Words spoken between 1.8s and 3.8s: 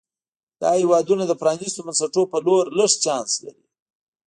بنسټونو په لور لږ چانس لري.